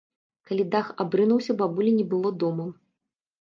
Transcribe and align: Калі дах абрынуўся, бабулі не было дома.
Калі 0.51 0.63
дах 0.75 0.87
абрынуўся, 1.05 1.55
бабулі 1.61 1.91
не 1.99 2.07
было 2.15 2.33
дома. 2.45 2.67